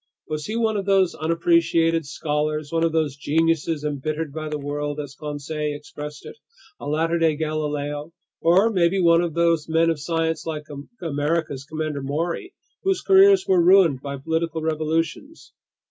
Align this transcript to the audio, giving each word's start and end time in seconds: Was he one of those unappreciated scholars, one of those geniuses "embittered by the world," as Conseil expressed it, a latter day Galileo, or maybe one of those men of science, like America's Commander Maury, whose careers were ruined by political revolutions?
Was 0.27 0.47
he 0.47 0.55
one 0.55 0.77
of 0.77 0.87
those 0.87 1.13
unappreciated 1.13 2.07
scholars, 2.07 2.71
one 2.71 2.83
of 2.83 2.91
those 2.91 3.15
geniuses 3.15 3.83
"embittered 3.83 4.33
by 4.33 4.49
the 4.49 4.57
world," 4.57 4.99
as 4.99 5.13
Conseil 5.13 5.75
expressed 5.77 6.25
it, 6.25 6.35
a 6.79 6.87
latter 6.87 7.19
day 7.19 7.35
Galileo, 7.35 8.11
or 8.41 8.71
maybe 8.71 8.99
one 8.99 9.21
of 9.21 9.35
those 9.35 9.69
men 9.69 9.91
of 9.91 9.99
science, 10.01 10.43
like 10.43 10.63
America's 11.03 11.65
Commander 11.65 12.01
Maury, 12.01 12.55
whose 12.81 13.03
careers 13.03 13.45
were 13.47 13.61
ruined 13.63 14.01
by 14.01 14.17
political 14.17 14.63
revolutions? 14.63 15.53